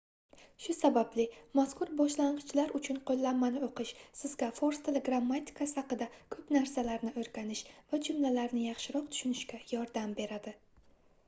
[0.63, 1.25] shu sababli
[1.57, 3.91] mazkur boshlangʻichlar uchun qoʻllanmani oʻqish
[4.23, 10.57] sizga fors tili grammatikasi haqida koʻp narsalarni oʻrganish va jumlalarni yaxshiroq tushunishga yordam beradi